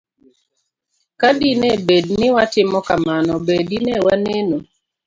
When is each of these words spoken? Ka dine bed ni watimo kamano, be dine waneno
Ka 1.19 1.29
dine 1.39 1.69
bed 1.87 2.05
ni 2.19 2.27
watimo 2.35 2.79
kamano, 2.87 3.33
be 3.45 3.55
dine 3.69 3.93
waneno 4.05 4.57